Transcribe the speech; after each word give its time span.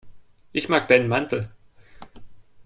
Ich 0.51 0.67
mag 0.67 0.87
deinen 0.87 1.07
Mantel. 1.07 1.51